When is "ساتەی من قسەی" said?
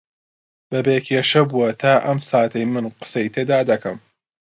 2.29-3.31